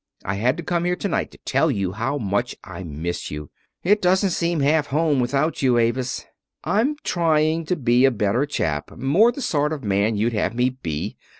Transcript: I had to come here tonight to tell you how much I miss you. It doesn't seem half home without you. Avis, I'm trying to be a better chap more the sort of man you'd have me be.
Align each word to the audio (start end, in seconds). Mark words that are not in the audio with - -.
I 0.25 0.33
had 0.33 0.57
to 0.57 0.63
come 0.63 0.85
here 0.85 0.95
tonight 0.95 1.29
to 1.29 1.37
tell 1.45 1.69
you 1.69 1.91
how 1.91 2.17
much 2.17 2.55
I 2.63 2.81
miss 2.83 3.29
you. 3.29 3.51
It 3.83 4.01
doesn't 4.01 4.31
seem 4.31 4.61
half 4.61 4.87
home 4.87 5.19
without 5.19 5.61
you. 5.61 5.77
Avis, 5.77 6.25
I'm 6.63 6.95
trying 7.03 7.65
to 7.67 7.75
be 7.75 8.05
a 8.05 8.09
better 8.09 8.47
chap 8.47 8.97
more 8.97 9.31
the 9.31 9.43
sort 9.43 9.71
of 9.71 9.83
man 9.83 10.17
you'd 10.17 10.33
have 10.33 10.55
me 10.55 10.71
be. 10.71 11.17